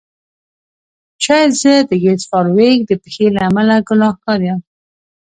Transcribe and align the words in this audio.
شاید 1.23 1.51
زه 1.61 1.73
د 1.89 1.91
ګس 2.03 2.21
فارویک 2.31 2.79
د 2.85 2.91
پیښې 3.03 3.27
له 3.35 3.41
امله 3.49 3.75
ګناهګار 3.87 4.39
یم 4.47 4.59